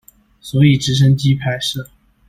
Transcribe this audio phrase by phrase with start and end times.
[0.41, 1.85] 所以直升機拍攝